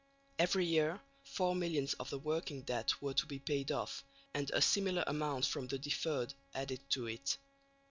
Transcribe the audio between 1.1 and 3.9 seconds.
four millions of the "working debt" were to be paid